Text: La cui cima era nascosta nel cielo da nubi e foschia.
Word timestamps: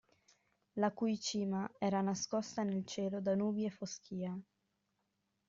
La 0.77 0.89
cui 0.89 1.19
cima 1.19 1.69
era 1.77 2.01
nascosta 2.01 2.63
nel 2.63 2.85
cielo 2.87 3.21
da 3.21 3.35
nubi 3.35 3.65
e 3.65 3.69
foschia. 3.69 4.35